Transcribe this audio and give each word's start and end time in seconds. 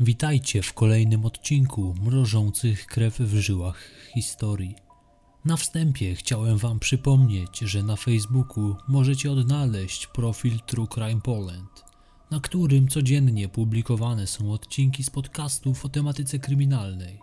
Witajcie 0.00 0.62
w 0.62 0.72
kolejnym 0.72 1.24
odcinku 1.24 1.94
mrożących 2.02 2.86
krew 2.86 3.18
w 3.18 3.34
żyłach 3.40 3.90
historii. 4.14 4.74
Na 5.44 5.56
wstępie 5.56 6.14
chciałem 6.14 6.58
Wam 6.58 6.78
przypomnieć, 6.78 7.58
że 7.58 7.82
na 7.82 7.96
Facebooku 7.96 8.76
możecie 8.88 9.32
odnaleźć 9.32 10.06
profil 10.06 10.60
True 10.66 10.86
Crime 10.86 11.20
Poland, 11.20 11.84
na 12.30 12.40
którym 12.40 12.88
codziennie 12.88 13.48
publikowane 13.48 14.26
są 14.26 14.52
odcinki 14.52 15.04
z 15.04 15.10
podcastów 15.10 15.84
o 15.84 15.88
tematyce 15.88 16.38
kryminalnej. 16.38 17.20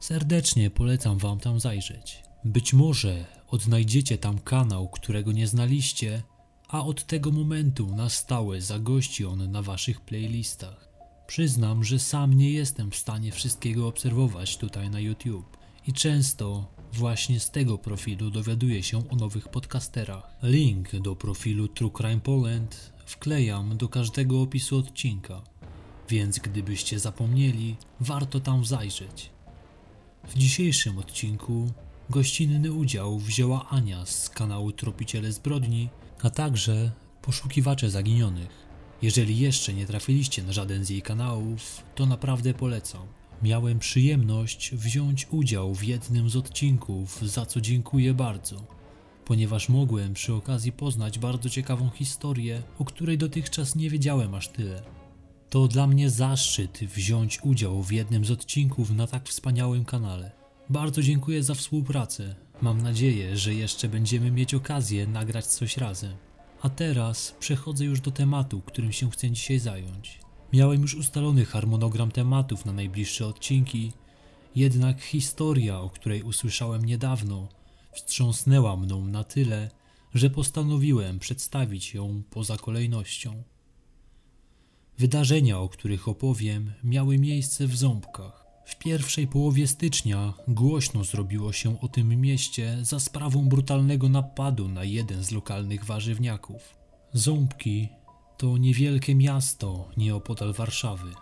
Serdecznie 0.00 0.70
polecam 0.70 1.18
Wam 1.18 1.40
tam 1.40 1.60
zajrzeć. 1.60 2.22
Być 2.44 2.72
może 2.72 3.26
odnajdziecie 3.48 4.18
tam 4.18 4.38
kanał, 4.38 4.88
którego 4.88 5.32
nie 5.32 5.46
znaliście, 5.46 6.22
a 6.68 6.84
od 6.84 7.06
tego 7.06 7.30
momentu 7.30 7.96
na 7.96 8.08
stałe 8.08 8.60
zagości 8.60 9.24
on 9.24 9.50
na 9.50 9.62
Waszych 9.62 10.00
playlistach. 10.00 10.91
Przyznam, 11.26 11.84
że 11.84 11.98
sam 11.98 12.34
nie 12.34 12.50
jestem 12.50 12.90
w 12.90 12.96
stanie 12.96 13.32
wszystkiego 13.32 13.88
obserwować 13.88 14.56
tutaj 14.56 14.90
na 14.90 15.00
YouTube 15.00 15.56
i 15.86 15.92
często 15.92 16.66
właśnie 16.92 17.40
z 17.40 17.50
tego 17.50 17.78
profilu 17.78 18.30
dowiaduję 18.30 18.82
się 18.82 19.08
o 19.08 19.16
nowych 19.16 19.48
podcasterach. 19.48 20.36
Link 20.42 20.96
do 20.96 21.16
profilu 21.16 21.68
True 21.68 21.90
Crime 21.90 22.20
Poland 22.20 22.92
wklejam 23.06 23.76
do 23.76 23.88
każdego 23.88 24.42
opisu 24.42 24.78
odcinka, 24.78 25.42
więc 26.08 26.38
gdybyście 26.38 26.98
zapomnieli, 26.98 27.76
warto 28.00 28.40
tam 28.40 28.64
zajrzeć. 28.64 29.30
W 30.28 30.34
dzisiejszym 30.38 30.98
odcinku 30.98 31.72
gościnny 32.10 32.72
udział 32.72 33.18
wzięła 33.18 33.68
Ania 33.68 34.06
z 34.06 34.30
kanału 34.30 34.72
Tropiciele 34.72 35.32
Zbrodni, 35.32 35.88
a 36.22 36.30
także 36.30 36.92
poszukiwacze 37.22 37.90
zaginionych. 37.90 38.71
Jeżeli 39.02 39.38
jeszcze 39.38 39.74
nie 39.74 39.86
trafiliście 39.86 40.42
na 40.42 40.52
żaden 40.52 40.84
z 40.84 40.90
jej 40.90 41.02
kanałów, 41.02 41.82
to 41.94 42.06
naprawdę 42.06 42.54
polecam. 42.54 43.06
Miałem 43.42 43.78
przyjemność 43.78 44.74
wziąć 44.74 45.26
udział 45.30 45.74
w 45.74 45.84
jednym 45.84 46.30
z 46.30 46.36
odcinków, 46.36 47.20
za 47.22 47.46
co 47.46 47.60
dziękuję 47.60 48.14
bardzo, 48.14 48.66
ponieważ 49.24 49.68
mogłem 49.68 50.14
przy 50.14 50.34
okazji 50.34 50.72
poznać 50.72 51.18
bardzo 51.18 51.50
ciekawą 51.50 51.90
historię, 51.90 52.62
o 52.78 52.84
której 52.84 53.18
dotychczas 53.18 53.76
nie 53.76 53.90
wiedziałem 53.90 54.34
aż 54.34 54.48
tyle. 54.48 54.82
To 55.50 55.68
dla 55.68 55.86
mnie 55.86 56.10
zaszczyt 56.10 56.78
wziąć 56.78 57.38
udział 57.42 57.82
w 57.82 57.92
jednym 57.92 58.24
z 58.24 58.30
odcinków 58.30 58.90
na 58.90 59.06
tak 59.06 59.28
wspaniałym 59.28 59.84
kanale. 59.84 60.30
Bardzo 60.70 61.02
dziękuję 61.02 61.42
za 61.42 61.54
współpracę. 61.54 62.34
Mam 62.60 62.82
nadzieję, 62.82 63.36
że 63.36 63.54
jeszcze 63.54 63.88
będziemy 63.88 64.30
mieć 64.30 64.54
okazję 64.54 65.06
nagrać 65.06 65.46
coś 65.46 65.76
razem. 65.76 66.16
A 66.62 66.70
teraz 66.70 67.34
przechodzę 67.40 67.84
już 67.84 68.00
do 68.00 68.10
tematu, 68.10 68.60
którym 68.60 68.92
się 68.92 69.10
chcę 69.10 69.30
dzisiaj 69.30 69.58
zająć. 69.58 70.18
Miałem 70.52 70.82
już 70.82 70.94
ustalony 70.94 71.44
harmonogram 71.44 72.10
tematów 72.10 72.64
na 72.64 72.72
najbliższe 72.72 73.26
odcinki, 73.26 73.92
jednak 74.54 75.02
historia, 75.02 75.80
o 75.80 75.90
której 75.90 76.22
usłyszałem 76.22 76.84
niedawno, 76.84 77.48
wstrząsnęła 77.92 78.76
mną 78.76 79.06
na 79.06 79.24
tyle, 79.24 79.70
że 80.14 80.30
postanowiłem 80.30 81.18
przedstawić 81.18 81.94
ją 81.94 82.22
poza 82.30 82.56
kolejnością. 82.56 83.42
Wydarzenia, 84.98 85.58
o 85.58 85.68
których 85.68 86.08
opowiem, 86.08 86.72
miały 86.84 87.18
miejsce 87.18 87.66
w 87.66 87.76
Ząbkach. 87.76 88.41
W 88.64 88.78
pierwszej 88.78 89.26
połowie 89.26 89.66
stycznia 89.66 90.32
głośno 90.48 91.04
zrobiło 91.04 91.52
się 91.52 91.80
o 91.80 91.88
tym 91.88 92.20
mieście 92.20 92.78
za 92.82 93.00
sprawą 93.00 93.48
brutalnego 93.48 94.08
napadu 94.08 94.68
na 94.68 94.84
jeden 94.84 95.24
z 95.24 95.30
lokalnych 95.30 95.84
warzywniaków. 95.84 96.74
Ząbki 97.12 97.88
to 98.36 98.58
niewielkie 98.58 99.14
miasto 99.14 99.88
nieopodal 99.96 100.52
Warszawy. 100.52 101.12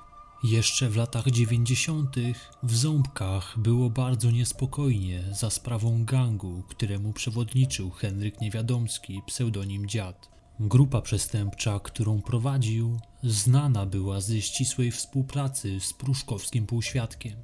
Jeszcze 0.44 0.88
w 0.88 0.97
latach 0.97 1.30
90. 1.30 2.16
w 2.62 2.77
Ząbkach 2.77 3.59
było 3.59 3.91
bardzo 3.91 4.31
niespokojnie 4.31 5.22
za 5.32 5.50
sprawą 5.50 6.04
gangu, 6.04 6.62
któremu 6.69 7.12
przewodniczył 7.12 7.91
Henryk 7.91 8.41
Niewiadomski, 8.41 9.22
pseudonim 9.26 9.88
Dziad. 9.88 10.40
Grupa 10.62 11.03
przestępcza, 11.03 11.81
którą 11.81 12.22
prowadził, 12.22 13.00
znana 13.22 13.87
była 13.87 14.21
ze 14.21 14.43
ścisłej 14.43 14.91
współpracy 14.91 15.81
z 15.81 15.93
pruszkowskim 15.93 16.66
półświadkiem. 16.66 17.37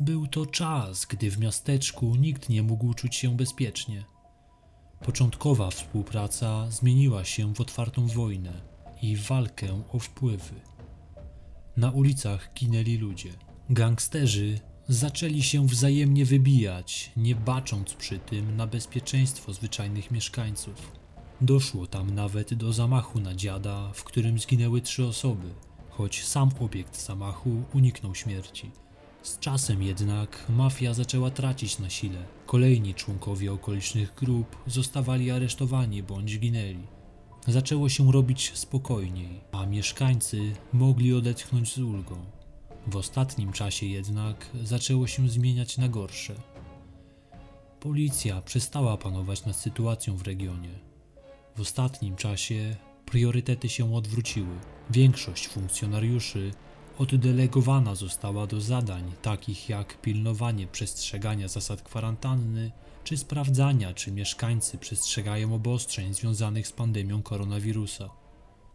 Był 0.00 0.26
to 0.26 0.46
czas, 0.46 1.06
gdy 1.06 1.30
w 1.30 1.38
miasteczku 1.38 2.16
nikt 2.16 2.48
nie 2.48 2.62
mógł 2.62 2.94
czuć 2.94 3.16
się 3.16 3.36
bezpiecznie. 3.36 4.04
Początkowa 5.04 5.70
współpraca 5.70 6.70
zmieniła 6.70 7.24
się 7.24 7.54
w 7.54 7.60
otwartą 7.60 8.06
wojnę 8.06 8.52
i 9.02 9.16
walkę 9.16 9.82
o 9.92 9.98
wpływy. 9.98 10.60
Na 11.76 11.90
ulicach 11.90 12.50
ginęli 12.54 12.96
ludzie. 12.96 13.32
Gangsterzy 13.70 14.60
zaczęli 14.88 15.42
się 15.42 15.66
wzajemnie 15.66 16.24
wybijać, 16.24 17.12
nie 17.16 17.34
bacząc 17.34 17.94
przy 17.94 18.18
tym 18.18 18.56
na 18.56 18.66
bezpieczeństwo 18.66 19.52
zwyczajnych 19.52 20.10
mieszkańców. 20.10 20.99
Doszło 21.42 21.86
tam 21.86 22.14
nawet 22.14 22.54
do 22.54 22.72
zamachu 22.72 23.20
na 23.20 23.34
dziada, 23.34 23.90
w 23.94 24.04
którym 24.04 24.38
zginęły 24.38 24.80
trzy 24.80 25.06
osoby, 25.06 25.54
choć 25.90 26.24
sam 26.24 26.50
obiekt 26.60 27.06
zamachu 27.06 27.62
uniknął 27.74 28.14
śmierci. 28.14 28.70
Z 29.22 29.38
czasem 29.38 29.82
jednak 29.82 30.46
mafia 30.48 30.94
zaczęła 30.94 31.30
tracić 31.30 31.78
na 31.78 31.90
sile. 31.90 32.24
Kolejni 32.46 32.94
członkowie 32.94 33.52
okolicznych 33.52 34.14
grup 34.14 34.56
zostawali 34.66 35.30
aresztowani 35.30 36.02
bądź 36.02 36.38
ginęli. 36.38 36.86
Zaczęło 37.46 37.88
się 37.88 38.12
robić 38.12 38.52
spokojniej, 38.54 39.40
a 39.52 39.66
mieszkańcy 39.66 40.52
mogli 40.72 41.14
odetchnąć 41.14 41.74
z 41.74 41.78
ulgą. 41.78 42.16
W 42.86 42.96
ostatnim 42.96 43.52
czasie 43.52 43.86
jednak 43.86 44.50
zaczęło 44.64 45.06
się 45.06 45.28
zmieniać 45.28 45.78
na 45.78 45.88
gorsze. 45.88 46.34
Policja 47.80 48.42
przestała 48.42 48.96
panować 48.96 49.44
nad 49.44 49.56
sytuacją 49.56 50.16
w 50.16 50.22
regionie. 50.22 50.89
W 51.56 51.60
ostatnim 51.60 52.16
czasie 52.16 52.76
priorytety 53.06 53.68
się 53.68 53.94
odwróciły. 53.94 54.58
Większość 54.90 55.48
funkcjonariuszy 55.48 56.52
oddelegowana 56.98 57.94
została 57.94 58.46
do 58.46 58.60
zadań 58.60 59.12
takich 59.22 59.68
jak 59.68 60.00
pilnowanie 60.00 60.66
przestrzegania 60.66 61.48
zasad 61.48 61.82
kwarantanny 61.82 62.72
czy 63.04 63.16
sprawdzania, 63.16 63.94
czy 63.94 64.12
mieszkańcy 64.12 64.78
przestrzegają 64.78 65.54
obostrzeń 65.54 66.14
związanych 66.14 66.68
z 66.68 66.72
pandemią 66.72 67.22
koronawirusa. 67.22 68.10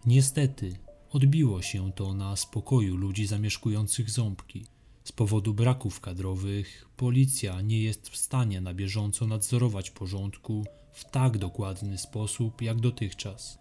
Niestety, 0.05 0.75
odbiło 1.09 1.61
się 1.61 1.91
to 1.91 2.13
na 2.13 2.35
spokoju 2.35 2.95
ludzi 2.95 3.27
zamieszkujących 3.27 4.09
ząbki. 4.09 4.65
Z 5.03 5.11
powodu 5.11 5.53
braków 5.53 5.99
kadrowych, 5.99 6.89
policja 6.97 7.61
nie 7.61 7.81
jest 7.81 8.09
w 8.09 8.17
stanie 8.17 8.61
na 8.61 8.73
bieżąco 8.73 9.27
nadzorować 9.27 9.91
porządku 9.91 10.65
w 10.95 11.05
tak 11.05 11.37
dokładny 11.37 11.97
sposób 11.97 12.61
jak 12.61 12.79
dotychczas. 12.79 13.59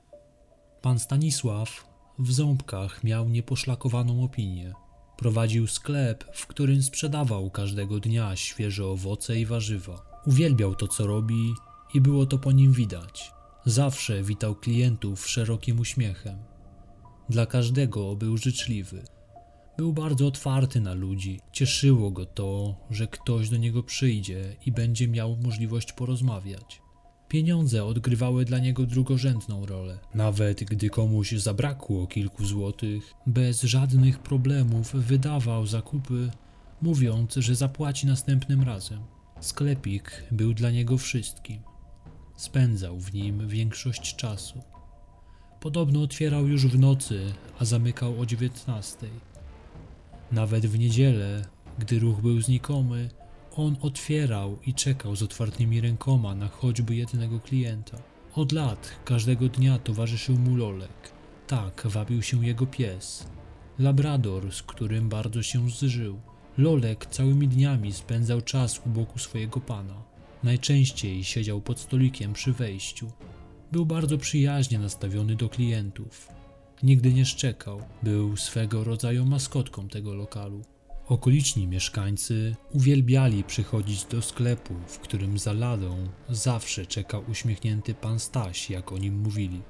Pan 0.83 0.99
Stanisław 0.99 1.87
w 2.19 2.33
ząbkach 2.33 3.05
miał 3.05 3.29
nieposzlakowaną 3.29 4.25
opinię. 4.25 4.73
Prowadził 5.17 5.67
sklep, 5.67 6.25
w 6.35 6.47
którym 6.47 6.83
sprzedawał 6.83 7.51
każdego 7.51 8.01
dnia 8.01 8.37
świeże 8.37 8.87
owoce 8.87 9.41
i 9.41 9.47
warzywa. 9.47 10.23
Uwielbiał 10.27 10.75
to, 10.75 10.89
co 10.89 11.07
robi 11.07 11.55
i 11.95 12.01
było 12.01 12.27
to 12.27 12.39
po 12.39 12.53
nim 12.53 12.73
widać. 12.73 13.33
Zawsze 13.65 14.23
witał 14.23 14.55
klientów 14.55 15.29
szerokim 15.29 15.81
uśmiechem. 15.81 16.39
Dla 17.29 17.47
każdego 17.47 18.17
był 18.17 18.37
życzliwy. 18.37 19.05
Był 19.77 19.93
bardzo 19.93 20.27
otwarty 20.27 20.81
na 20.81 20.95
ludzi. 20.95 21.41
Cieszyło 21.53 22.11
go 22.11 22.27
to, 22.27 22.77
że 22.91 23.07
ktoś 23.07 23.49
do 23.49 23.57
niego 23.57 23.83
przyjdzie 23.83 24.57
i 24.67 24.73
będzie 24.73 25.09
miał 25.09 25.37
możliwość 25.37 25.93
porozmawiać. 25.93 26.84
Pieniądze 27.29 27.85
odgrywały 27.85 28.45
dla 28.45 28.59
niego 28.59 28.87
drugorzędną 28.87 29.67
rolę. 29.67 29.99
Nawet 30.15 30.65
gdy 30.65 30.91
komuś 30.91 31.33
zabrakło 31.33 32.07
kilku 32.07 32.45
złotych, 32.45 33.15
bez 33.27 33.63
żadnych 33.63 34.19
problemów 34.19 34.93
wydawał 34.93 35.67
zakupy, 35.67 36.31
mówiąc, 36.83 37.35
że 37.35 37.55
zapłaci 37.55 38.07
następnym 38.07 38.63
razem. 38.63 39.01
Sklepik 39.41 40.25
był 40.31 40.55
dla 40.55 40.71
niego 40.71 40.99
wszystkim. 40.99 41.61
Spędzał 42.37 43.01
w 43.01 43.13
nim 43.13 43.49
większość 43.49 44.17
czasu. 44.17 44.63
Podobno 45.61 46.03
otwierał 46.03 46.49
już 46.49 46.67
w 46.67 46.79
nocy, 46.79 47.33
a 47.59 47.65
zamykał 47.65 48.21
o 48.21 48.27
dziewiętnastej. 48.27 49.11
Nawet 50.33 50.67
w 50.67 50.79
niedzielę, 50.79 51.45
gdy 51.79 51.99
ruch 51.99 52.21
był 52.21 52.41
znikomy, 52.41 53.11
on 53.57 53.77
otwierał 53.81 54.59
i 54.67 54.75
czekał 54.75 55.17
z 55.17 55.23
otwartymi 55.23 55.81
rękoma 55.81 56.35
na 56.35 56.49
choćby 56.49 56.95
jednego 56.95 57.41
klienta. 57.41 57.99
Od 58.35 58.53
lat 58.53 58.93
każdego 59.05 59.49
dnia 59.49 59.79
towarzyszył 59.79 60.39
mu 60.39 60.57
Lolek. 60.57 61.13
Tak 61.47 61.83
wabił 61.85 62.23
się 62.23 62.47
jego 62.47 62.67
pies. 62.67 63.27
Labrador, 63.79 64.53
z 64.53 64.63
którym 64.63 65.09
bardzo 65.09 65.43
się 65.43 65.71
zżył. 65.71 66.21
Lolek 66.59 67.07
całymi 67.07 67.49
dniami 67.49 67.93
spędzał 67.93 68.41
czas 68.43 68.81
u 68.87 68.89
boku 68.89 69.19
swojego 69.19 69.61
pana. 69.61 70.03
Najczęściej 70.43 71.25
siedział 71.25 71.61
pod 71.61 71.81
stolikiem 71.81 72.33
przy 72.33 72.53
wejściu. 72.53 73.11
Był 73.73 73.87
bardzo 73.87 74.19
przyjaźnie 74.19 74.79
nastawiony 74.79 75.37
do 75.37 75.49
klientów. 75.49 76.29
nigdy 76.83 77.15
nie 77.15 77.25
szczekał. 77.25 77.83
Był 78.03 78.37
swego 78.37 78.85
rodzaju 78.85 79.27
maskotką 79.27 79.89
tego 79.89 80.15
lokalu. 80.15 80.63
Okoliczni 81.09 81.67
mieszkańcy 81.67 82.57
uwielbiali 82.73 83.45
przychodzić 83.45 84.05
do 84.05 84.23
sklepu, 84.23 84.75
w 84.87 84.99
którym 84.99 85.39
za 85.39 85.53
ladą 85.53 86.09
zawsze 86.29 86.87
czekał 86.87 87.25
uśmiechnięty 87.31 87.95
pan 87.95 88.19
Staś, 88.19 88.71
jak 88.71 88.93
o 88.93 88.99
nim 88.99 89.19
mówili. 89.19 89.63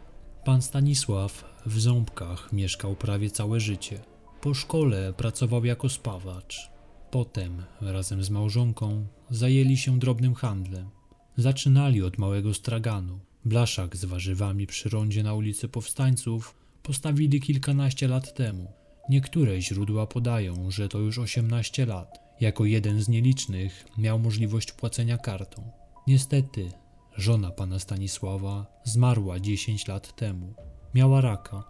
Pan 0.44 0.62
Stanisław 0.62 1.44
w 1.66 1.80
Ząbkach 1.80 2.52
mieszkał 2.52 2.96
prawie 2.96 3.30
całe 3.30 3.60
życie. 3.60 4.00
Po 4.40 4.54
szkole 4.54 5.12
pracował 5.12 5.64
jako 5.64 5.88
spawacz. 5.88 6.70
Potem, 7.10 7.62
razem 7.80 8.24
z 8.24 8.30
małżonką, 8.30 9.06
zajęli 9.30 9.76
się 9.76 9.98
drobnym 9.98 10.34
handlem. 10.34 10.90
Zaczynali 11.36 12.02
od 12.02 12.18
małego 12.18 12.54
straganu. 12.54 13.20
Blaszak 13.44 13.96
z 13.96 14.04
warzywami 14.04 14.66
przy 14.66 14.88
rondzie 14.88 15.22
na 15.22 15.34
ulicy 15.34 15.68
Powstańców 15.68 16.54
postawili 16.82 17.40
kilkanaście 17.40 18.08
lat 18.08 18.34
temu. 18.34 18.83
Niektóre 19.08 19.62
źródła 19.62 20.06
podają, 20.06 20.70
że 20.70 20.88
to 20.88 20.98
już 20.98 21.18
18 21.18 21.86
lat. 21.86 22.18
Jako 22.40 22.64
jeden 22.64 23.02
z 23.02 23.08
nielicznych 23.08 23.86
miał 23.98 24.18
możliwość 24.18 24.72
płacenia 24.72 25.18
kartą. 25.18 25.70
Niestety, 26.06 26.72
żona 27.16 27.50
pana 27.50 27.78
Stanisława 27.78 28.66
zmarła 28.84 29.40
10 29.40 29.86
lat 29.88 30.16
temu. 30.16 30.54
Miała 30.94 31.20
raka. 31.20 31.64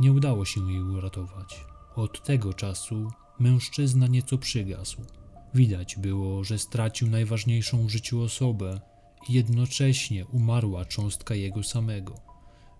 Nie 0.00 0.12
udało 0.12 0.44
się 0.44 0.72
jej 0.72 0.82
uratować. 0.82 1.64
Od 1.96 2.24
tego 2.24 2.54
czasu 2.54 3.10
mężczyzna 3.38 4.06
nieco 4.06 4.38
przygasł. 4.38 5.02
Widać 5.54 5.96
było, 5.96 6.44
że 6.44 6.58
stracił 6.58 7.10
najważniejszą 7.10 7.86
w 7.86 7.90
życiu 7.90 8.22
osobę 8.22 8.80
i 9.28 9.32
jednocześnie 9.32 10.26
umarła 10.26 10.84
cząstka 10.84 11.34
jego 11.34 11.62
samego. 11.62 12.14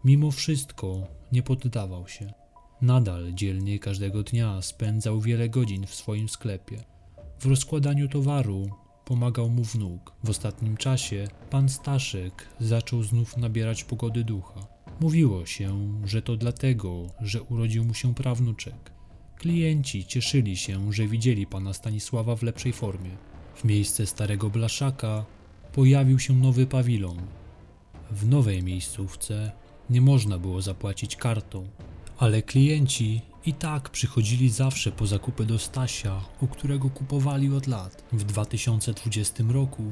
Mimo 0.04 0.30
wszystko 0.30 1.06
nie 1.32 1.42
poddawał 1.42 2.08
się. 2.08 2.39
Nadal 2.82 3.34
dzielnie 3.34 3.78
każdego 3.78 4.22
dnia 4.22 4.62
spędzał 4.62 5.20
wiele 5.20 5.48
godzin 5.48 5.86
w 5.86 5.94
swoim 5.94 6.28
sklepie. 6.28 6.84
W 7.40 7.46
rozkładaniu 7.46 8.08
towaru 8.08 8.70
pomagał 9.04 9.48
mu 9.48 9.64
wnuk. 9.64 10.12
W 10.24 10.30
ostatnim 10.30 10.76
czasie 10.76 11.28
pan 11.50 11.68
Staszek 11.68 12.48
zaczął 12.60 13.02
znów 13.02 13.36
nabierać 13.36 13.84
pogody 13.84 14.24
ducha. 14.24 14.66
Mówiło 15.00 15.46
się, 15.46 16.00
że 16.04 16.22
to 16.22 16.36
dlatego, 16.36 17.06
że 17.20 17.42
urodził 17.42 17.84
mu 17.84 17.94
się 17.94 18.14
prawnuczek. 18.14 18.92
Klienci 19.36 20.04
cieszyli 20.04 20.56
się, 20.56 20.92
że 20.92 21.06
widzieli 21.06 21.46
pana 21.46 21.72
Stanisława 21.72 22.36
w 22.36 22.42
lepszej 22.42 22.72
formie. 22.72 23.10
W 23.54 23.64
miejsce 23.64 24.06
starego 24.06 24.50
blaszaka 24.50 25.24
pojawił 25.72 26.18
się 26.18 26.34
nowy 26.34 26.66
pawilon. 26.66 27.18
W 28.10 28.28
nowej 28.28 28.62
miejscówce 28.62 29.52
nie 29.90 30.00
można 30.00 30.38
było 30.38 30.62
zapłacić 30.62 31.16
kartą, 31.16 31.68
ale 32.20 32.42
klienci 32.42 33.20
i 33.46 33.52
tak 33.52 33.90
przychodzili 33.90 34.50
zawsze 34.50 34.92
po 34.92 35.06
zakupy 35.06 35.44
do 35.44 35.58
Stasia, 35.58 36.20
u 36.40 36.46
którego 36.46 36.90
kupowali 36.90 37.54
od 37.54 37.66
lat. 37.66 38.04
W 38.12 38.24
2020 38.24 39.44
roku 39.48 39.82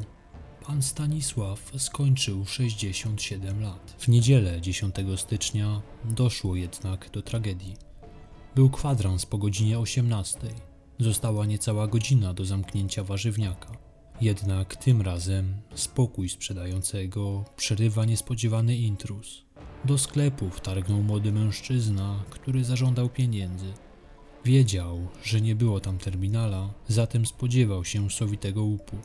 pan 0.66 0.82
Stanisław 0.82 1.72
skończył 1.78 2.46
67 2.46 3.60
lat. 3.60 3.94
W 3.98 4.08
niedzielę 4.08 4.60
10 4.60 4.94
stycznia 5.16 5.82
doszło 6.04 6.56
jednak 6.56 7.10
do 7.10 7.22
tragedii. 7.22 7.76
Był 8.54 8.70
kwadrans 8.70 9.26
po 9.26 9.38
godzinie 9.38 9.78
18. 9.78 10.38
Została 10.98 11.46
niecała 11.46 11.86
godzina 11.86 12.34
do 12.34 12.44
zamknięcia 12.44 13.04
warzywniaka. 13.04 13.72
Jednak 14.20 14.76
tym 14.76 15.02
razem 15.02 15.54
spokój 15.74 16.28
sprzedającego 16.28 17.44
przerywa 17.56 18.04
niespodziewany 18.04 18.76
intruz. 18.76 19.47
Do 19.84 19.98
sklepu 19.98 20.50
wtargnął 20.50 21.02
młody 21.02 21.32
mężczyzna, 21.32 22.24
który 22.30 22.64
zażądał 22.64 23.08
pieniędzy. 23.08 23.72
Wiedział, 24.44 25.08
że 25.24 25.40
nie 25.40 25.54
było 25.54 25.80
tam 25.80 25.98
terminala, 25.98 26.74
zatem 26.88 27.26
spodziewał 27.26 27.84
się 27.84 28.10
sowitego 28.10 28.62
łupu. 28.62 28.96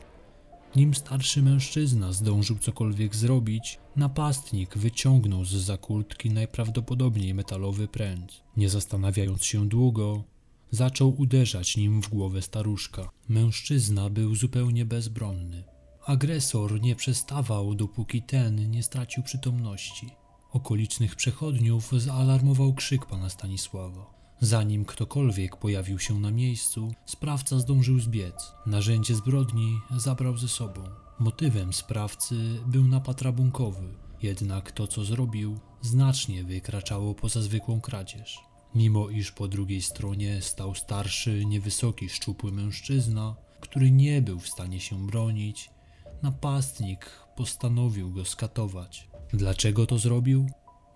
Nim 0.76 0.94
starszy 0.94 1.42
mężczyzna 1.42 2.12
zdążył 2.12 2.58
cokolwiek 2.58 3.16
zrobić, 3.16 3.78
napastnik 3.96 4.78
wyciągnął 4.78 5.44
z 5.44 5.50
za 5.50 5.76
kurtki 5.76 6.30
najprawdopodobniej 6.30 7.34
metalowy 7.34 7.88
pręt. 7.88 8.42
Nie 8.56 8.68
zastanawiając 8.68 9.44
się 9.44 9.68
długo, 9.68 10.24
zaczął 10.70 11.14
uderzać 11.18 11.76
nim 11.76 12.02
w 12.02 12.08
głowę 12.08 12.42
staruszka. 12.42 13.10
Mężczyzna 13.28 14.10
był 14.10 14.34
zupełnie 14.34 14.84
bezbronny. 14.84 15.64
Agresor 16.06 16.80
nie 16.80 16.96
przestawał, 16.96 17.74
dopóki 17.74 18.22
ten 18.22 18.70
nie 18.70 18.82
stracił 18.82 19.22
przytomności. 19.22 20.23
Okolicznych 20.54 21.16
przechodniów 21.16 21.92
zaalarmował 21.92 22.74
krzyk 22.74 23.06
pana 23.06 23.28
Stanisława. 23.30 24.14
Zanim 24.40 24.84
ktokolwiek 24.84 25.56
pojawił 25.56 25.98
się 25.98 26.20
na 26.20 26.30
miejscu, 26.30 26.94
sprawca 27.06 27.58
zdążył 27.58 28.00
zbiec. 28.00 28.52
Narzędzie 28.66 29.14
zbrodni 29.14 29.78
zabrał 29.96 30.36
ze 30.36 30.48
sobą. 30.48 30.80
Motywem 31.18 31.72
sprawcy 31.72 32.36
był 32.66 32.84
napad 32.84 33.22
rabunkowy, 33.22 33.94
jednak 34.22 34.72
to 34.72 34.86
co 34.86 35.04
zrobił 35.04 35.58
znacznie 35.82 36.44
wykraczało 36.44 37.14
poza 37.14 37.42
zwykłą 37.42 37.80
kradzież. 37.80 38.40
Mimo 38.74 39.10
iż 39.10 39.32
po 39.32 39.48
drugiej 39.48 39.82
stronie 39.82 40.42
stał 40.42 40.74
starszy, 40.74 41.44
niewysoki, 41.44 42.08
szczupły 42.08 42.52
mężczyzna, 42.52 43.36
który 43.60 43.90
nie 43.90 44.22
był 44.22 44.40
w 44.40 44.48
stanie 44.48 44.80
się 44.80 45.06
bronić, 45.06 45.70
napastnik 46.22 47.10
postanowił 47.36 48.10
go 48.10 48.24
skatować. 48.24 49.13
Dlaczego 49.32 49.86
to 49.86 49.98
zrobił? 49.98 50.46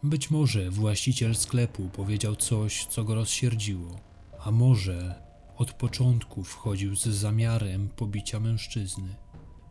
Być 0.03 0.31
może 0.31 0.71
właściciel 0.71 1.35
sklepu 1.35 1.89
powiedział 1.89 2.37
coś, 2.37 2.87
co 2.87 3.05
go 3.05 3.15
rozsierdziło, 3.15 4.01
a 4.41 4.51
może 4.51 5.23
od 5.57 5.73
początku 5.73 6.45
wchodził 6.45 6.97
z 6.97 7.07
zamiarem 7.07 7.89
pobicia 7.89 8.41
mężczyzny. 8.41 9.15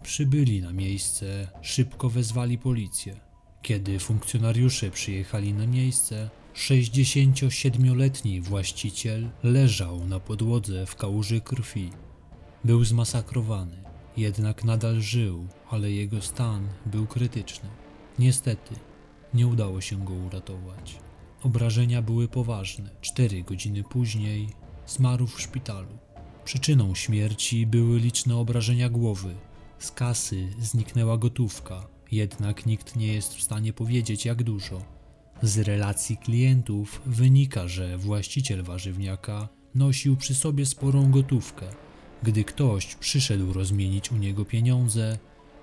Przybyli 0.04 0.62
na 0.62 0.74
miejsce, 0.74 1.48
szybko 1.62 2.09
wezwali 2.09 2.57
policję. 2.57 3.19
Kiedy 3.62 4.00
funkcjonariusze 4.00 4.92
przyjechali 4.92 5.54
na 5.54 5.68
miejsce, 5.68 6.30
67-letni 6.56 8.42
właściciel 8.42 9.30
leżał 9.44 10.06
na 10.06 10.19
podłodze 10.19 10.86
w 10.86 10.95
kałuży 10.95 11.42
krwi. 11.42 11.89
Był 12.63 12.83
zmasakrowany, 12.83 13.83
jednak 14.18 14.63
nadal 14.63 15.01
żył, 15.01 15.48
ale 15.69 15.92
jego 15.92 16.21
stan 16.21 16.68
był 16.86 17.07
krytyczny. 17.07 17.69
Niestety, 18.19 18.75
nie 19.33 19.47
udało 19.47 19.81
się 19.81 20.05
go 20.05 20.13
uratować. 20.13 20.99
Obrażenia 21.43 22.01
były 22.01 22.27
poważne. 22.27 22.89
Cztery 23.01 23.44
godziny 23.44 23.83
później 23.83 24.49
zmarł 24.87 25.27
w 25.27 25.42
szpitalu. 25.42 25.97
Przyczyną 26.45 26.95
śmierci 26.95 27.68
były 27.68 27.99
liczne 27.99 28.35
obrażenia 28.35 28.89
głowy. 28.89 29.35
Z 29.80 29.92
kasy 29.92 30.47
zniknęła 30.59 31.18
gotówka, 31.18 31.87
jednak 32.11 32.65
nikt 32.65 32.95
nie 32.95 33.07
jest 33.13 33.35
w 33.35 33.44
stanie 33.44 33.73
powiedzieć 33.73 34.25
jak 34.25 34.44
dużo. 34.44 34.81
Z 35.42 35.57
relacji 35.57 36.18
klientów 36.18 37.01
wynika, 37.06 37.68
że 37.68 37.97
właściciel 37.97 38.63
warzywniaka 38.63 39.47
nosił 39.75 40.18
przy 40.18 40.35
sobie 40.35 40.65
sporą 40.65 41.11
gotówkę. 41.11 41.65
Gdy 42.23 42.44
ktoś 42.44 42.95
przyszedł 42.95 43.53
rozmienić 43.53 44.11
u 44.11 44.15
niego 44.15 44.45
pieniądze, 44.45 45.18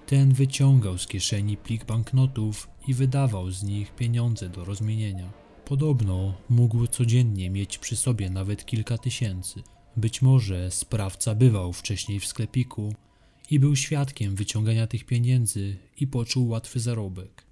ten 0.07 0.33
wyciągał 0.33 0.99
z 0.99 1.07
kieszeni 1.07 1.57
plik 1.57 1.85
banknotów 1.85 2.69
i 2.89 2.95
wydawał 2.95 3.51
z 3.51 3.63
nich 3.63 3.95
pieniądze 3.95 4.49
do 4.49 4.65
rozmienienia. 4.65 5.33
Podobno 5.65 6.35
mógł 6.49 6.87
codziennie 6.87 7.51
mieć 7.51 7.79
przy 7.79 7.97
sobie 7.97 8.31
nawet 8.31 8.67
kilka 8.67 8.99
tysięcy. 8.99 9.63
Być 9.97 10.23
może 10.23 10.71
sprawca 10.71 11.35
bywał 11.35 11.73
wcześniej 11.73 12.21
w 12.21 12.27
sklepiku 12.27 12.95
i 13.51 13.61
był 13.61 13.77
świadkiem 13.77 14.35
wyciągania 14.35 14.87
tych 14.87 15.05
pieniędzy 15.05 15.77
i 16.01 16.07
poczuł 16.07 16.49
łatwy 16.49 16.81
zarobek. 16.81 17.45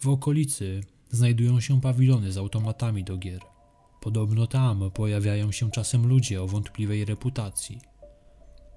W 0.00 0.08
okolicy 0.08 0.80
znajdują 1.10 1.60
się 1.60 1.80
pawilony 1.80 2.32
z 2.32 2.38
automatami 2.38 3.04
do 3.04 3.16
gier. 3.16 3.40
Podobno 4.00 4.46
tam 4.46 4.90
pojawiają 4.90 5.52
się 5.52 5.70
czasem 5.70 6.06
ludzie 6.06 6.42
o 6.42 6.46
wątpliwej 6.46 7.04
reputacji. 7.04 7.89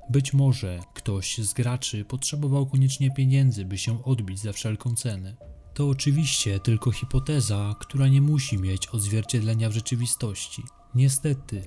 Być 0.10 0.33
może 0.33 0.79
ktoś 0.93 1.38
z 1.38 1.53
graczy 1.53 2.05
potrzebował 2.05 2.65
koniecznie 2.65 3.12
pieniędzy, 3.12 3.65
by 3.65 3.77
się 3.77 4.03
odbić 4.03 4.39
za 4.39 4.53
wszelką 4.53 4.95
cenę. 4.95 5.36
To 5.74 5.89
oczywiście 5.89 6.60
tylko 6.60 6.91
hipoteza, 6.91 7.75
która 7.79 8.07
nie 8.07 8.22
musi 8.22 8.57
mieć 8.57 8.88
odzwierciedlenia 8.88 9.69
w 9.69 9.74
rzeczywistości. 9.74 10.63
Niestety, 10.95 11.63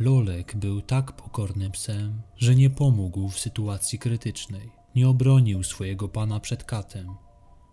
Lolek 0.00 0.56
był 0.56 0.80
tak 0.80 1.12
pokornym 1.12 1.72
psem, 1.72 2.22
że 2.36 2.54
nie 2.54 2.70
pomógł 2.70 3.28
w 3.28 3.38
sytuacji 3.38 3.98
krytycznej. 3.98 4.70
Nie 4.94 5.08
obronił 5.08 5.62
swojego 5.62 6.08
pana 6.08 6.40
przed 6.40 6.64
katem. 6.64 7.08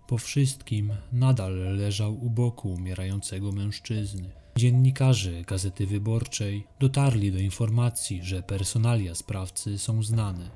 Po 0.08 0.18
wszystkim 0.18 0.94
nadal 1.12 1.56
leżał 1.78 2.26
u 2.26 2.30
boku 2.30 2.74
umierającego 2.74 3.52
mężczyzny. 3.52 4.43
Dziennikarze 4.56 5.42
Gazety 5.42 5.88
Wyborczej 5.88 6.68
dotarli 6.80 7.32
do 7.32 7.40
informacji, 7.40 8.24
że 8.24 8.44
personalia 8.44 9.16
sprawcy 9.16 9.80
są 9.80 10.04
znane. 10.04 10.50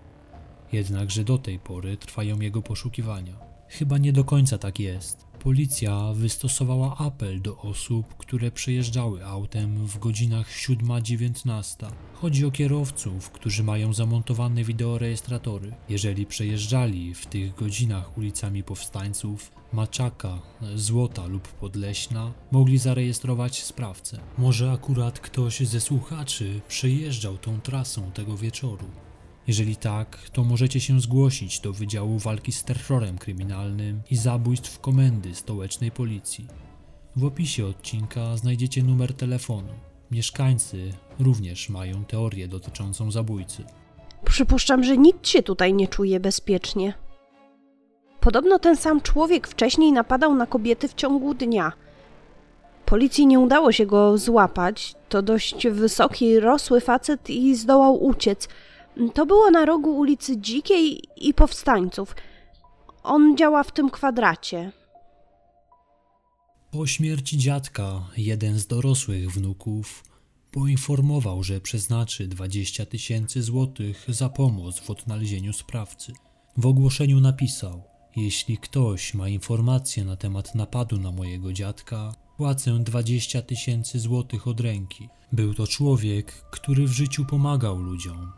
Jednakże 0.71 1.23
do 1.23 1.37
tej 1.37 1.59
pory 1.59 1.97
trwają 1.97 2.39
jego 2.39 2.61
poszukiwania. 2.61 3.33
Chyba 3.67 3.97
nie 3.97 4.13
do 4.13 4.23
końca 4.23 4.57
tak 4.57 4.79
jest. 4.79 5.26
Policja 5.47 6.13
wystosowała 6.13 6.97
apel 6.97 7.41
do 7.41 7.57
osób, 7.57 8.17
które 8.17 8.51
przejeżdżały 8.51 9.25
autem 9.25 9.87
w 9.87 9.99
godzinach 9.99 10.49
7-19. 10.51 11.91
Chodzi 12.13 12.45
o 12.45 12.51
kierowców, 12.51 13.29
którzy 13.29 13.63
mają 13.63 13.93
zamontowane 13.93 14.63
wideorejestratory. 14.63 15.73
Jeżeli 15.89 16.25
przejeżdżali 16.25 17.13
w 17.13 17.25
tych 17.25 17.55
godzinach 17.55 18.17
ulicami 18.17 18.63
powstańców, 18.63 19.51
Maczaka, 19.73 20.39
Złota 20.75 21.25
lub 21.25 21.47
Podleśna, 21.47 22.33
mogli 22.51 22.77
zarejestrować 22.77 23.63
sprawcę. 23.63 24.19
Może 24.37 24.71
akurat 24.71 25.19
ktoś 25.19 25.59
ze 25.59 25.81
słuchaczy 25.81 26.61
przejeżdżał 26.67 27.37
tą 27.37 27.61
trasą 27.61 28.11
tego 28.11 28.37
wieczoru. 28.37 28.85
Jeżeli 29.47 29.75
tak, 29.75 30.17
to 30.33 30.43
możecie 30.43 30.79
się 30.79 30.99
zgłosić 30.99 31.59
do 31.59 31.73
Wydziału 31.73 32.19
Walki 32.19 32.51
z 32.51 32.63
Terrorem 32.63 33.17
Kryminalnym 33.17 34.01
i 34.11 34.15
Zabójstw 34.17 34.79
Komendy 34.79 35.35
Stołecznej 35.35 35.91
Policji. 35.91 36.47
W 37.15 37.25
opisie 37.25 37.65
odcinka 37.65 38.37
znajdziecie 38.37 38.83
numer 38.83 39.13
telefonu. 39.13 39.73
Mieszkańcy 40.11 40.91
również 41.19 41.69
mają 41.69 42.05
teorię 42.05 42.47
dotyczącą 42.47 43.11
zabójcy. 43.11 43.63
Przypuszczam, 44.25 44.83
że 44.83 44.97
nikt 44.97 45.27
się 45.27 45.43
tutaj 45.43 45.73
nie 45.73 45.87
czuje 45.87 46.19
bezpiecznie. 46.19 46.93
Podobno 48.19 48.59
ten 48.59 48.77
sam 48.77 49.01
człowiek 49.01 49.47
wcześniej 49.47 49.91
napadał 49.91 50.35
na 50.35 50.45
kobiety 50.45 50.87
w 50.87 50.93
ciągu 50.93 51.33
dnia. 51.33 51.71
Policji 52.85 53.27
nie 53.27 53.39
udało 53.39 53.71
się 53.71 53.85
go 53.85 54.17
złapać. 54.17 54.95
To 55.09 55.21
dość 55.21 55.67
wysoki, 55.67 56.39
rosły 56.39 56.81
facet 56.81 57.29
i 57.29 57.55
zdołał 57.55 58.03
uciec. 58.03 58.49
To 59.13 59.25
było 59.25 59.51
na 59.51 59.65
rogu 59.65 59.97
ulicy 59.97 60.37
Dzikiej 60.37 61.03
i 61.17 61.33
Powstańców. 61.33 62.15
On 63.03 63.37
działa 63.37 63.63
w 63.63 63.71
tym 63.71 63.89
kwadracie. 63.89 64.71
Po 66.71 66.87
śmierci 66.87 67.37
dziadka, 67.37 68.03
jeden 68.17 68.59
z 68.59 68.67
dorosłych 68.67 69.31
wnuków 69.31 70.03
poinformował, 70.51 71.43
że 71.43 71.61
przeznaczy 71.61 72.27
20 72.27 72.85
tysięcy 72.85 73.43
złotych 73.43 74.05
za 74.07 74.29
pomoc 74.29 74.79
w 74.79 74.89
odnalezieniu 74.89 75.53
sprawcy. 75.53 76.13
W 76.57 76.65
ogłoszeniu 76.65 77.19
napisał: 77.19 77.83
Jeśli 78.15 78.57
ktoś 78.57 79.13
ma 79.13 79.29
informacje 79.29 80.05
na 80.05 80.15
temat 80.15 80.55
napadu 80.55 80.97
na 80.97 81.11
mojego 81.11 81.53
dziadka, 81.53 82.13
płacę 82.37 82.79
20 82.79 83.41
tysięcy 83.41 83.99
złotych 83.99 84.47
od 84.47 84.59
ręki. 84.59 85.09
Był 85.31 85.53
to 85.53 85.67
człowiek, 85.67 86.31
który 86.51 86.87
w 86.87 86.91
życiu 86.91 87.25
pomagał 87.25 87.77
ludziom 87.77 88.31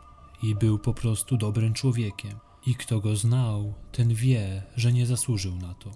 i 0.44 0.56
był 0.56 0.80
po 0.80 0.94
prostu 0.94 1.38
dobrym 1.38 1.74
człowiekiem. 1.74 2.40
I 2.66 2.76
kto 2.76 3.00
go 3.00 3.16
znał, 3.16 3.74
ten 3.92 4.14
wie, 4.14 4.64
że 4.76 4.94
nie 4.94 5.06
zasłużył 5.06 5.56
na 5.56 5.74
to. 5.74 5.92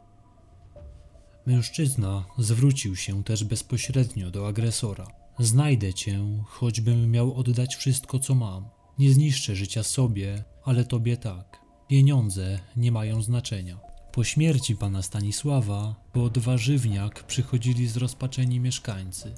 Mężczyzna 1.46 2.26
zwrócił 2.38 2.96
się 2.96 3.24
też 3.24 3.44
bezpośrednio 3.44 4.32
do 4.32 4.48
agresora. 4.48 5.08
Znajdę 5.40 5.94
cię, 5.94 6.44
choćbym 6.46 7.12
miał 7.12 7.34
oddać 7.34 7.76
wszystko, 7.76 8.20
co 8.20 8.36
mam. 8.36 8.66
Nie 9.00 9.14
zniszczę 9.14 9.56
życia 9.56 9.84
sobie, 9.84 10.44
ale 10.64 10.86
tobie 10.86 11.18
tak. 11.18 11.60
Pieniądze 11.88 12.60
nie 12.76 12.92
mają 12.92 13.22
znaczenia. 13.22 13.78
Po 14.12 14.24
śmierci 14.24 14.76
pana 14.76 15.02
Stanisława 15.02 15.96
pod 16.14 16.38
warzywniak 16.38 17.24
przychodzili 17.24 17.88
zrozpaczeni 17.88 18.60
mieszkańcy. 18.60 19.36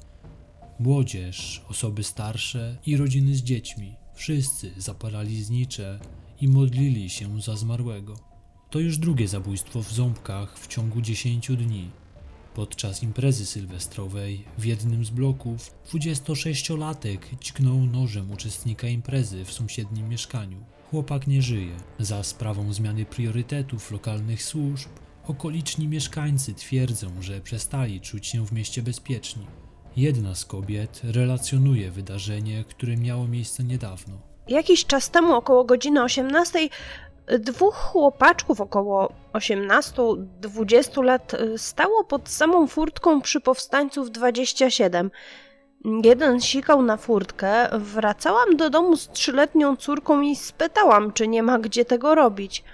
Młodzież, 0.78 1.64
osoby 1.68 2.04
starsze 2.04 2.78
i 2.86 2.96
rodziny 2.96 3.34
z 3.34 3.42
dziećmi. 3.42 3.96
Wszyscy 4.16 4.72
zapalali 4.76 5.44
znicze 5.44 6.00
i 6.40 6.48
modlili 6.48 7.10
się 7.10 7.42
za 7.42 7.56
zmarłego. 7.56 8.16
To 8.70 8.78
już 8.78 8.98
drugie 8.98 9.28
zabójstwo 9.28 9.82
w 9.82 9.92
Ząbkach 9.92 10.58
w 10.58 10.66
ciągu 10.66 11.00
10 11.00 11.48
dni. 11.48 11.90
Podczas 12.54 13.02
imprezy 13.02 13.46
sylwestrowej 13.46 14.44
w 14.58 14.64
jednym 14.64 15.04
z 15.04 15.10
bloków 15.10 15.74
26-latek 15.92 17.18
dźgnął 17.40 17.80
nożem 17.80 18.30
uczestnika 18.30 18.88
imprezy 18.88 19.44
w 19.44 19.52
sąsiednim 19.52 20.08
mieszkaniu. 20.08 20.58
Chłopak 20.90 21.26
nie 21.26 21.42
żyje. 21.42 21.76
Za 21.98 22.22
sprawą 22.22 22.72
zmiany 22.72 23.04
priorytetów 23.04 23.90
lokalnych 23.90 24.42
służb, 24.42 24.88
okoliczni 25.26 25.88
mieszkańcy 25.88 26.54
twierdzą, 26.54 27.22
że 27.22 27.40
przestali 27.40 28.00
czuć 28.00 28.26
się 28.26 28.46
w 28.46 28.52
mieście 28.52 28.82
bezpieczni. 28.82 29.46
Jedna 29.96 30.34
z 30.34 30.44
kobiet 30.44 31.00
relacjonuje 31.04 31.90
wydarzenie, 31.90 32.64
które 32.68 32.96
miało 32.96 33.28
miejsce 33.28 33.64
niedawno. 33.64 34.14
Jakiś 34.48 34.86
czas 34.86 35.10
temu, 35.10 35.34
około 35.34 35.64
godziny 35.64 36.02
18, 36.02 36.58
dwóch 37.38 37.74
chłopaczków 37.74 38.60
około 38.60 39.12
18-20 39.32 41.04
lat 41.04 41.34
y, 41.34 41.58
stało 41.58 42.04
pod 42.04 42.28
samą 42.28 42.66
furtką 42.66 43.20
przy 43.20 43.40
powstańców 43.40 44.10
27. 44.10 45.10
Jeden 46.04 46.40
sikał 46.40 46.82
na 46.82 46.96
furtkę, 46.96 47.68
wracałam 47.78 48.56
do 48.56 48.70
domu 48.70 48.96
z 48.96 49.08
trzyletnią 49.08 49.76
córką 49.76 50.20
i 50.20 50.36
spytałam, 50.36 51.12
czy 51.12 51.28
nie 51.28 51.42
ma 51.42 51.58
gdzie 51.58 51.84
tego 51.84 52.14
robić. 52.14 52.64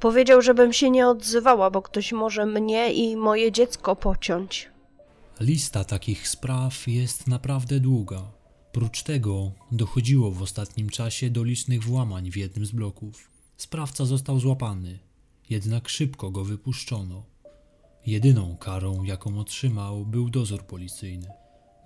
Powiedział, 0.00 0.42
żebym 0.42 0.72
się 0.72 0.90
nie 0.90 1.08
odzywała, 1.08 1.70
bo 1.70 1.82
ktoś 1.82 2.12
może 2.12 2.46
mnie 2.46 2.92
i 2.92 3.16
moje 3.16 3.52
dziecko 3.52 3.96
pociąć. 3.96 4.73
Lista 5.40 5.84
takich 5.84 6.28
spraw 6.28 6.88
jest 6.88 7.26
naprawdę 7.26 7.80
długa. 7.80 8.32
Prócz 8.72 9.02
tego 9.02 9.52
dochodziło 9.72 10.30
w 10.30 10.42
ostatnim 10.42 10.88
czasie 10.88 11.30
do 11.30 11.44
licznych 11.44 11.84
włamań 11.84 12.30
w 12.30 12.36
jednym 12.36 12.66
z 12.66 12.70
bloków. 12.70 13.30
Sprawca 13.56 14.04
został 14.04 14.40
złapany, 14.40 14.98
jednak 15.50 15.88
szybko 15.88 16.30
go 16.30 16.44
wypuszczono. 16.44 17.24
Jedyną 18.06 18.56
karą, 18.56 19.04
jaką 19.04 19.38
otrzymał, 19.38 20.06
był 20.06 20.30
dozór 20.30 20.62
policyjny. 20.62 21.28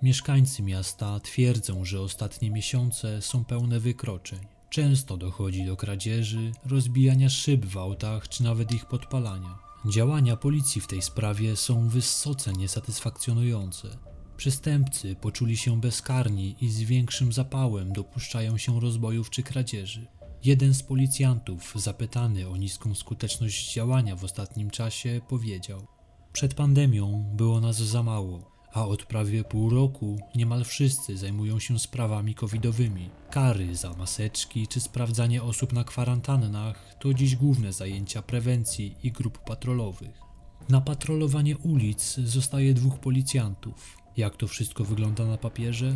Mieszkańcy 0.01 0.63
miasta 0.63 1.19
twierdzą, 1.19 1.85
że 1.85 2.01
ostatnie 2.01 2.51
miesiące 2.51 3.21
są 3.21 3.45
pełne 3.45 3.79
wykroczeń. 3.79 4.39
Często 4.69 5.17
dochodzi 5.17 5.65
do 5.65 5.75
kradzieży, 5.77 6.51
rozbijania 6.65 7.29
szyb 7.29 7.65
w 7.65 7.77
autach 7.77 8.29
czy 8.29 8.43
nawet 8.43 8.71
ich 8.71 8.85
podpalania. 8.85 9.68
Działania 9.85 10.37
policji 10.37 10.81
w 10.81 10.87
tej 10.87 11.01
sprawie 11.01 11.55
są 11.55 11.89
wysoce 11.89 12.53
niesatysfakcjonujące. 12.53 13.97
Przestępcy 14.37 15.15
poczuli 15.15 15.57
się 15.57 15.81
bezkarni 15.81 16.55
i 16.61 16.69
z 16.69 16.81
większym 16.81 17.33
zapałem 17.33 17.93
dopuszczają 17.93 18.57
się 18.57 18.79
rozbojów 18.79 19.29
czy 19.29 19.43
kradzieży. 19.43 20.07
Jeden 20.43 20.73
z 20.73 20.83
policjantów, 20.83 21.73
zapytany 21.75 22.49
o 22.49 22.57
niską 22.57 22.95
skuteczność 22.95 23.73
działania 23.73 24.15
w 24.15 24.23
ostatnim 24.23 24.69
czasie, 24.69 25.21
powiedział: 25.27 25.87
Przed 26.33 26.53
pandemią 26.53 27.31
było 27.35 27.59
nas 27.59 27.75
za 27.75 28.03
mało 28.03 28.58
a 28.73 28.85
od 28.85 29.05
prawie 29.05 29.43
pół 29.43 29.69
roku 29.69 30.19
niemal 30.35 30.63
wszyscy 30.63 31.17
zajmują 31.17 31.59
się 31.59 31.79
sprawami 31.79 32.35
covidowymi. 32.35 33.09
Kary 33.31 33.75
za 33.75 33.93
maseczki 33.93 34.67
czy 34.67 34.79
sprawdzanie 34.79 35.43
osób 35.43 35.73
na 35.73 35.83
kwarantannach 35.83 36.95
to 36.99 37.13
dziś 37.13 37.35
główne 37.35 37.73
zajęcia 37.73 38.21
prewencji 38.21 38.95
i 39.03 39.11
grup 39.11 39.37
patrolowych. 39.37 40.21
Na 40.69 40.81
patrolowanie 40.81 41.57
ulic 41.57 42.15
zostaje 42.15 42.73
dwóch 42.73 42.99
policjantów. 42.99 43.97
Jak 44.17 44.35
to 44.35 44.47
wszystko 44.47 44.83
wygląda 44.83 45.25
na 45.25 45.37
papierze? 45.37 45.95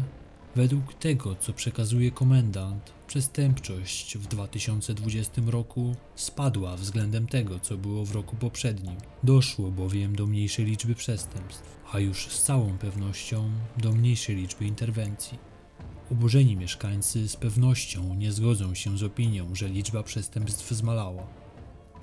Według 0.55 0.93
tego, 0.93 1.36
co 1.36 1.53
przekazuje 1.53 2.12
komendant, 2.12 2.93
przestępczość 3.07 4.17
w 4.17 4.27
2020 4.27 5.41
roku 5.48 5.95
spadła 6.15 6.77
względem 6.77 7.27
tego, 7.27 7.60
co 7.60 7.77
było 7.77 8.05
w 8.05 8.12
roku 8.12 8.36
poprzednim. 8.36 8.95
Doszło 9.24 9.72
bowiem 9.72 10.15
do 10.15 10.27
mniejszej 10.27 10.65
liczby 10.65 10.95
przestępstw, 10.95 11.79
a 11.91 12.00
już 12.00 12.27
z 12.27 12.43
całą 12.43 12.77
pewnością 12.77 13.51
do 13.77 13.91
mniejszej 13.91 14.36
liczby 14.36 14.65
interwencji. 14.65 15.38
Oburzeni 16.12 16.57
mieszkańcy 16.57 17.29
z 17.29 17.36
pewnością 17.36 18.15
nie 18.15 18.31
zgodzą 18.31 18.75
się 18.75 18.98
z 18.98 19.03
opinią, 19.03 19.55
że 19.55 19.69
liczba 19.69 20.03
przestępstw 20.03 20.72
zmalała. 20.72 21.27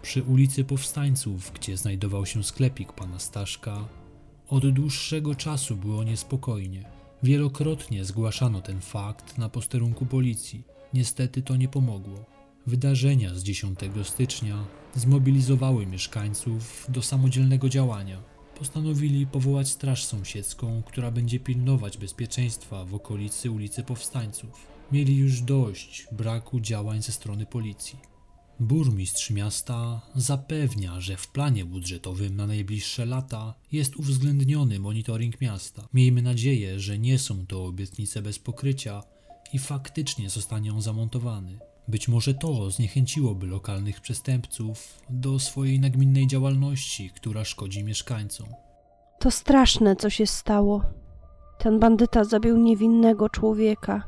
Przy 0.03 0.23
ulicy 0.23 0.65
Powstańców, 0.65 1.53
gdzie 1.55 1.77
znajdował 1.77 2.27
się 2.27 2.45
sklepik 2.45 2.93
pana 2.93 3.19
Staszka, 3.19 3.89
od 4.49 4.71
dłuższego 4.71 5.35
czasu 5.35 5.77
było 5.77 6.05
niespokojnie. 6.05 7.00
Wielokrotnie 7.23 8.05
zgłaszano 8.05 8.61
ten 8.61 8.81
fakt 8.81 9.39
na 9.39 9.49
posterunku 9.49 10.07
policji. 10.07 10.63
Niestety 10.95 11.43
to 11.43 11.57
nie 11.57 11.69
pomogło. 11.69 12.25
Wydarzenia 12.67 13.35
z 13.35 13.43
10 13.43 13.79
stycznia 14.05 14.65
zmobilizowały 14.95 15.87
mieszkańców 15.87 16.87
do 16.89 17.03
samodzielnego 17.03 17.69
działania. 17.69 18.23
Postanowili 18.59 19.27
powołać 19.27 19.69
straż 19.69 20.05
sąsiedzką, 20.05 20.83
która 20.87 21.11
będzie 21.11 21.41
pilnować 21.41 21.99
bezpieczeństwa 21.99 22.85
w 22.85 22.95
okolicy 22.95 23.51
ulicy 23.51 23.83
Powstańców. 23.83 24.67
Mieli 24.93 25.17
już 25.17 25.41
dość 25.41 26.07
braku 26.13 26.61
działań 26.61 27.03
ze 27.03 27.13
strony 27.13 27.47
policji. 27.47 28.10
Burmistrz 28.61 29.31
miasta 29.31 30.01
zapewnia, 30.15 31.01
że 31.01 31.17
w 31.17 31.29
planie 31.29 31.65
budżetowym 31.65 32.37
na 32.37 32.47
najbliższe 32.47 33.07
lata 33.07 33.55
jest 33.73 33.97
uwzględniony 33.97 34.79
monitoring 34.79 35.41
miasta. 35.41 35.89
Miejmy 35.95 36.23
nadzieję, 36.23 36.81
że 36.81 36.99
nie 36.99 37.19
są 37.19 37.47
to 37.47 37.65
obietnice 37.65 38.23
bez 38.23 38.39
pokrycia 38.39 39.03
i 39.53 39.59
faktycznie 39.59 40.31
zostanie 40.31 40.73
on 40.73 40.83
zamontowany. 40.83 41.59
Być 41.89 42.09
może 42.09 42.35
to 42.35 42.71
zniechęciłoby 42.71 43.47
lokalnych 43.47 44.01
przestępców 44.01 44.99
do 45.11 45.39
swojej 45.39 45.81
nagminnej 45.81 46.27
działalności, 46.27 47.11
która 47.11 47.45
szkodzi 47.45 47.85
mieszkańcom. 47.85 48.47
To 49.19 49.31
straszne, 49.31 49.97
co 49.97 50.11
się 50.11 50.27
stało. 50.27 50.83
Ten 51.59 51.79
bandyta 51.79 52.25
zabił 52.25 52.57
niewinnego 52.57 53.29
człowieka. 53.29 54.03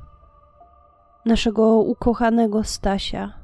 Naszego 1.26 1.76
ukochanego 1.76 2.64
Stasia. 2.64 3.41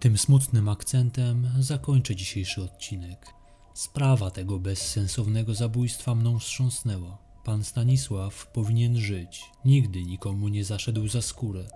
Tym 0.00 0.18
smutnym 0.18 0.68
akcentem 0.68 1.48
zakończę 1.58 2.16
dzisiejszy 2.16 2.62
odcinek. 2.62 3.26
Sprawa 3.74 4.30
tego 4.30 4.58
bezsensownego 4.58 5.54
zabójstwa 5.54 6.14
mną 6.14 6.38
wstrząsnęła. 6.38 7.18
Pan 7.44 7.64
Stanisław 7.64 8.46
powinien 8.46 8.96
żyć. 8.98 9.44
Nigdy 9.64 10.04
nikomu 10.04 10.48
nie 10.48 10.64
zaszedł 10.64 11.08
za 11.08 11.22
skórę. 11.22 11.68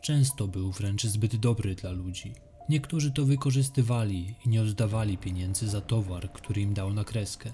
Często 0.00 0.48
był 0.48 0.72
wręcz 0.72 1.06
zbyt 1.06 1.36
dobry 1.36 1.74
dla 1.74 1.90
ludzi. 1.90 2.34
Niektórzy 2.68 3.10
to 3.10 3.24
wykorzystywali 3.24 4.34
i 4.46 4.48
nie 4.48 4.62
oddawali 4.62 5.18
pieniędzy 5.18 5.68
za 5.68 5.80
towar, 5.80 6.32
który 6.32 6.60
im 6.60 6.74
dał 6.74 6.92
na 6.92 7.04
kreskę. 7.04 7.50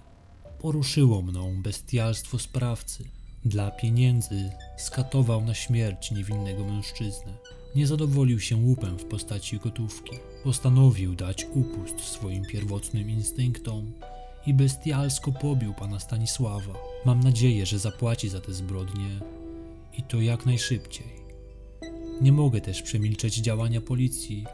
Poruszyło 0.59 1.23
mną 1.23 1.63
bestialstwo 1.63 2.39
sprawcy. 2.39 3.05
Dla 3.45 3.71
pieniędzy 3.71 4.51
skatował 4.79 5.45
na 5.45 5.55
śmierć 5.55 6.11
niewinnego 6.11 6.65
mężczyznę. 6.65 7.33
Nie 7.75 7.87
zadowolił 7.87 8.41
się 8.41 8.57
łupem 8.57 8.99
w 8.99 9.05
postaci 9.05 9.59
gotówki. 9.59 10.17
Postanowił 10.45 11.15
dać 11.15 11.47
upust 11.55 12.01
swoim 12.01 12.45
pierwotnym 12.45 13.11
instynktom 13.11 13.93
i 14.47 14.55
bestialsko 14.55 15.33
pobił 15.33 15.75
pana 15.75 16.01
Stanisława. 16.01 16.75
Mam 17.05 17.21
nadzieję, 17.21 17.67
że 17.67 17.79
zapłaci 17.79 18.29
za 18.29 18.41
te 18.41 18.53
zbrodnie 18.53 19.21
i 19.99 20.03
to 20.03 20.21
jak 20.21 20.47
najszybciej. 20.47 21.23
Nie 22.21 22.33
mogę 22.33 22.61
też 22.61 22.83
przemilczeć 22.83 23.37
działania 23.37 23.81
policji, 23.81 24.47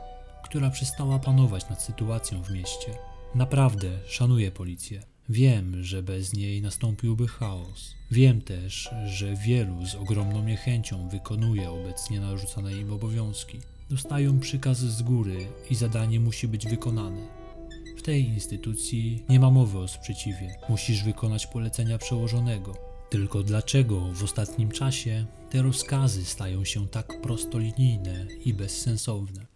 która 0.45 0.71
przestała 0.71 1.19
panować 1.19 1.69
nad 1.71 1.83
sytuacją 1.83 2.43
w 2.43 2.51
mieście. 2.51 2.99
Naprawdę 3.35 3.99
szanuję 4.07 4.51
policję. 4.51 5.03
Wiem, 5.31 5.85
że 5.85 6.03
bez 6.03 6.33
niej 6.33 6.63
nastąpiłby 6.63 7.29
chaos. 7.29 7.95
Wiem 8.11 8.43
też, 8.43 8.91
że 9.07 9.37
wielu 9.37 9.87
z 9.87 9.95
ogromną 9.95 10.45
niechęcią 10.45 11.09
wykonuje 11.09 11.71
obecnie 11.71 12.21
narzucane 12.21 12.73
im 12.73 12.93
obowiązki. 12.93 13.59
Dostają 13.91 14.41
przykaz 14.41 14.79
z 14.79 15.03
góry 15.03 15.47
i 15.71 15.75
zadanie 15.75 16.21
musi 16.21 16.49
być 16.49 16.67
wykonane. 16.67 17.27
W 17.97 18.03
tej 18.03 18.25
instytucji 18.25 19.25
nie 19.29 19.41
ma 19.41 19.51
mowy 19.51 19.79
o 19.79 19.89
sprzeciwie. 19.89 20.55
Musisz 20.69 21.05
wykonać 21.05 21.47
polecenia 21.47 21.99
przełożonego. 21.99 22.75
Tylko 23.11 23.43
dlaczego 23.43 24.01
w 24.13 24.25
ostatnim 24.25 24.71
czasie 24.71 25.27
te 25.51 25.63
rozkazy 25.63 26.25
stają 26.25 26.65
się 26.65 26.89
tak 26.89 27.21
prostolinijne 27.23 28.27
i 28.45 28.55
bezsensowne? 28.55 29.47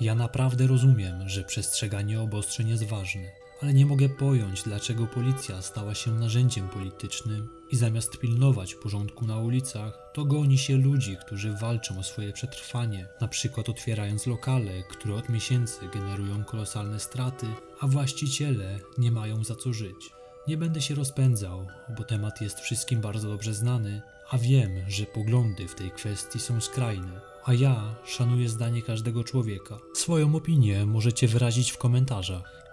Ja 0.00 0.14
naprawdę 0.14 0.66
rozumiem, 0.66 1.28
że 1.28 1.44
przestrzeganie 1.44 2.20
obostrzeń 2.20 2.68
jest 2.68 2.84
ważne, 2.84 3.22
ale 3.62 3.74
nie 3.74 3.86
mogę 3.86 4.08
pojąć, 4.08 4.62
dlaczego 4.62 5.06
policja 5.06 5.62
stała 5.62 5.94
się 5.94 6.10
narzędziem 6.10 6.68
politycznym 6.68 7.48
i 7.70 7.76
zamiast 7.76 8.18
pilnować 8.18 8.74
porządku 8.74 9.26
na 9.26 9.38
ulicach, 9.38 10.10
to 10.14 10.24
goni 10.24 10.58
się 10.58 10.76
ludzi, 10.76 11.16
którzy 11.26 11.52
walczą 11.52 11.98
o 11.98 12.02
swoje 12.02 12.32
przetrwanie, 12.32 13.06
na 13.20 13.28
przykład 13.28 13.68
otwierając 13.68 14.26
lokale, 14.26 14.82
które 14.90 15.14
od 15.14 15.28
miesięcy 15.28 15.80
generują 15.94 16.44
kolosalne 16.44 17.00
straty, 17.00 17.46
a 17.80 17.86
właściciele 17.86 18.78
nie 18.98 19.12
mają 19.12 19.44
za 19.44 19.54
co 19.54 19.72
żyć. 19.72 20.10
Nie 20.48 20.56
będę 20.56 20.80
się 20.80 20.94
rozpędzał, 20.94 21.66
bo 21.98 22.04
temat 22.04 22.40
jest 22.40 22.60
wszystkim 22.60 23.00
bardzo 23.00 23.28
dobrze 23.28 23.54
znany, 23.54 24.02
a 24.30 24.38
wiem, 24.38 24.70
że 24.88 25.04
poglądy 25.06 25.68
w 25.68 25.74
tej 25.74 25.90
kwestii 25.90 26.40
są 26.40 26.60
skrajne. 26.60 27.20
A 27.44 27.54
ja 27.54 27.94
szanuję 28.06 28.48
zdanie 28.48 28.82
każdego 28.82 29.24
człowieka. 29.24 29.78
Swoją 29.94 30.34
opinię 30.34 30.86
możecie 30.86 31.28
wyrazić 31.28 31.70
w 31.70 31.78
komentarzach. 31.78 32.67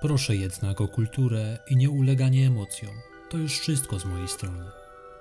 Proszę 0.00 0.36
jednak 0.36 0.80
o 0.80 0.88
kulturę 0.88 1.58
i 1.70 1.76
nieuleganie 1.76 2.46
emocjom. 2.46 2.94
To 3.30 3.38
już 3.38 3.58
wszystko 3.58 3.98
z 3.98 4.04
mojej 4.04 4.28
strony. 4.28 4.64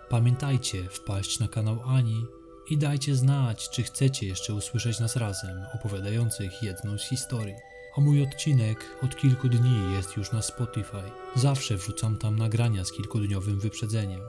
Pamiętajcie 0.09 0.89
wpaść 0.89 1.39
na 1.39 1.47
kanał 1.47 1.79
Ani 1.85 2.25
i 2.69 2.77
dajcie 2.77 3.15
znać, 3.15 3.69
czy 3.69 3.83
chcecie 3.83 4.27
jeszcze 4.27 4.53
usłyszeć 4.53 4.99
nas 4.99 5.15
razem, 5.15 5.65
opowiadających 5.75 6.63
jedną 6.63 6.97
z 6.97 7.09
historii. 7.09 7.55
A 7.97 8.01
mój 8.01 8.23
odcinek 8.23 8.85
od 9.01 9.15
kilku 9.15 9.49
dni 9.49 9.93
jest 9.93 10.17
już 10.17 10.31
na 10.31 10.41
Spotify. 10.41 11.03
Zawsze 11.35 11.77
wrzucam 11.77 12.17
tam 12.17 12.35
nagrania 12.35 12.85
z 12.85 12.91
kilkudniowym 12.91 13.59
wyprzedzeniem. 13.59 14.21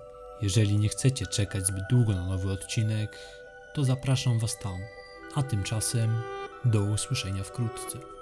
Jeżeli 0.43 0.79
nie 0.79 0.89
chcecie 0.89 1.27
czekać 1.27 1.67
zbyt 1.67 1.85
długo 1.91 2.13
na 2.13 2.27
nowy 2.27 2.53
odcinek, 2.53 3.19
to 3.75 3.85
zapraszam 3.85 4.39
Was 4.39 4.59
tam. 4.59 4.79
A 5.35 5.43
tymczasem 5.43 6.23
do 6.65 6.83
usłyszenia 6.83 7.45
wkrótce. 7.45 8.16